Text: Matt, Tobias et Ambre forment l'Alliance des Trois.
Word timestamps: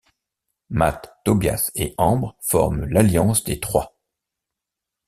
Matt, 0.71 1.15
Tobias 1.23 1.69
et 1.75 1.93
Ambre 1.99 2.35
forment 2.41 2.85
l'Alliance 2.85 3.43
des 3.43 3.59
Trois. 3.59 3.99